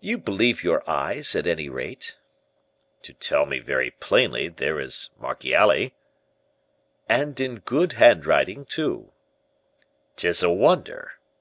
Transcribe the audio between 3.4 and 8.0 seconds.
me very plainly there is 'Marchiali.'" "And in a good